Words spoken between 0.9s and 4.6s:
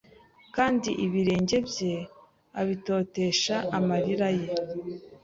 ibirenge bye abitotesha amarira ye